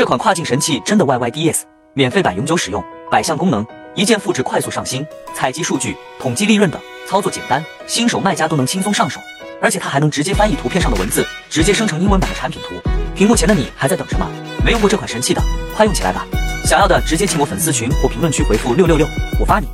[0.00, 1.60] 这款跨境神器真的 yyds
[1.92, 3.62] 免费版永久使用百项功能
[3.94, 9.20] 一键复制快速上新采集数据统计利润等操作简单新手卖家都能轻松上手。
[9.60, 12.76] 而且它还能直接翻译图片上的文字直接生成英文版的产品图。
[13.14, 14.26] 屏幕前的你还在等什么？
[14.64, 15.42] 没用过这款神器的
[15.76, 16.26] 快用起来吧。
[16.64, 19.06] 想要的直接进我粉丝群或评论区回复六六六
[19.38, 19.68] 我发你。